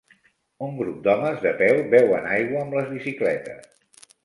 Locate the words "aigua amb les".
2.39-2.91